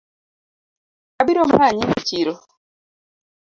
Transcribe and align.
Abiro 1.21 1.41
manye 1.53 1.85
echiro 1.97 2.33